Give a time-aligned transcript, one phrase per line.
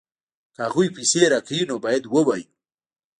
[0.53, 2.49] که هغوی پیسې راکوي نو باید ووایو